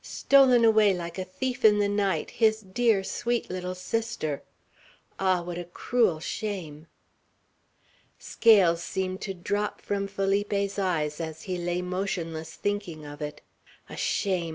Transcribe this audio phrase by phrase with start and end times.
[0.03, 4.41] Stolen away like a thief in the night, his dear, sweet little sister!
[5.19, 6.87] Ah, what a cruel shame!
[8.17, 13.41] Scales seemed to drop from Felipe's eyes as he lay motionless, thinking of it.
[13.89, 14.49] A shame!